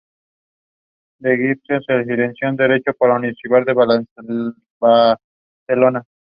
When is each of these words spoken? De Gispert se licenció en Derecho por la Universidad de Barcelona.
De 1.19 1.37
Gispert 1.37 1.83
se 1.85 1.93
licenció 1.99 2.47
en 2.49 2.55
Derecho 2.55 2.91
por 2.97 3.09
la 3.09 3.17
Universidad 3.17 3.63
de 3.63 4.55
Barcelona. 4.87 6.01